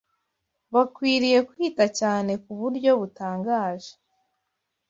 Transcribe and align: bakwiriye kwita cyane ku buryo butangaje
bakwiriye 0.73 1.37
kwita 1.49 1.85
cyane 1.99 2.31
ku 2.43 2.51
buryo 2.59 2.91
butangaje 2.99 3.93